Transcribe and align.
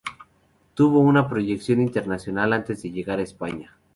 Tuvo 0.73 0.97
una 0.97 1.29
proyección 1.29 1.79
internacional 1.79 2.53
antes 2.53 2.81
de 2.81 2.89
llegar 2.89 3.19
a 3.19 3.21
España. 3.21 3.77